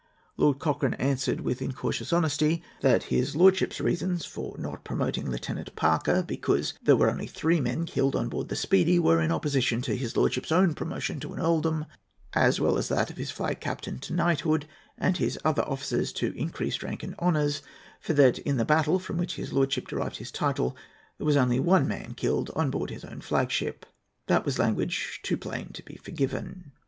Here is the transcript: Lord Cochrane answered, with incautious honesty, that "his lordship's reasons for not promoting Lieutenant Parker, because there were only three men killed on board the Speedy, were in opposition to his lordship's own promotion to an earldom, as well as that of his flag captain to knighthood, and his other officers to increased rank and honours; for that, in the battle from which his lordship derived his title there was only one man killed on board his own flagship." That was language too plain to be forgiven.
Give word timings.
Lord 0.35 0.57
Cochrane 0.57 0.95
answered, 0.95 1.41
with 1.41 1.61
incautious 1.61 2.11
honesty, 2.11 2.63
that 2.81 3.03
"his 3.13 3.35
lordship's 3.35 3.79
reasons 3.79 4.25
for 4.25 4.57
not 4.57 4.83
promoting 4.83 5.29
Lieutenant 5.29 5.75
Parker, 5.75 6.23
because 6.23 6.73
there 6.81 6.95
were 6.95 7.07
only 7.07 7.27
three 7.27 7.61
men 7.61 7.85
killed 7.85 8.15
on 8.15 8.27
board 8.27 8.49
the 8.49 8.55
Speedy, 8.55 8.97
were 8.97 9.21
in 9.21 9.31
opposition 9.31 9.79
to 9.83 9.95
his 9.95 10.17
lordship's 10.17 10.51
own 10.51 10.73
promotion 10.73 11.19
to 11.19 11.33
an 11.33 11.39
earldom, 11.39 11.85
as 12.33 12.59
well 12.59 12.79
as 12.79 12.89
that 12.89 13.11
of 13.11 13.17
his 13.17 13.29
flag 13.29 13.59
captain 13.59 13.99
to 13.99 14.11
knighthood, 14.13 14.65
and 14.97 15.17
his 15.17 15.37
other 15.45 15.61
officers 15.69 16.11
to 16.13 16.33
increased 16.35 16.81
rank 16.81 17.03
and 17.03 17.13
honours; 17.19 17.61
for 17.99 18.13
that, 18.13 18.39
in 18.39 18.57
the 18.57 18.65
battle 18.65 18.97
from 18.97 19.17
which 19.19 19.35
his 19.35 19.53
lordship 19.53 19.87
derived 19.87 20.17
his 20.17 20.31
title 20.31 20.75
there 21.19 21.27
was 21.27 21.37
only 21.37 21.59
one 21.59 21.87
man 21.87 22.15
killed 22.15 22.49
on 22.55 22.71
board 22.71 22.89
his 22.89 23.05
own 23.05 23.21
flagship." 23.21 23.85
That 24.25 24.45
was 24.45 24.57
language 24.57 25.19
too 25.21 25.37
plain 25.37 25.69
to 25.73 25.83
be 25.83 25.95
forgiven. 25.97 26.71